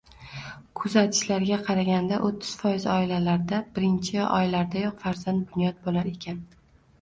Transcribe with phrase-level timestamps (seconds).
[0.79, 6.43] Kuzatishlarga qaraganda, o’ttiz foiz oilalarda birinchi oylardayoq farzand bunyod bo‘lar ekan.